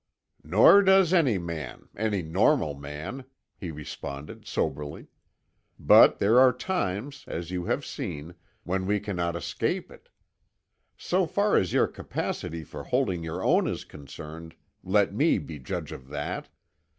"Nor 0.43 0.81
does 0.81 1.13
any 1.13 1.37
man, 1.37 1.87
any 1.95 2.23
normal 2.23 2.73
man," 2.73 3.25
he 3.59 3.69
responded 3.69 4.47
soberly. 4.47 5.05
"But 5.77 6.17
there 6.17 6.39
are 6.39 6.51
times, 6.51 7.23
as 7.27 7.51
you 7.51 7.65
have 7.65 7.85
seen, 7.85 8.33
when 8.63 8.87
we 8.87 8.99
cannot 8.99 9.35
escape 9.35 9.91
it. 9.91 10.09
So 10.97 11.27
far 11.27 11.55
as 11.55 11.71
your 11.71 11.85
capacity 11.85 12.63
for 12.63 12.85
holding 12.85 13.23
your 13.23 13.43
own 13.43 13.67
is 13.67 13.83
concerned, 13.85 14.55
let 14.83 15.13
me 15.13 15.37
be 15.37 15.59
judge 15.59 15.91
of 15.91 16.07
that. 16.07 16.49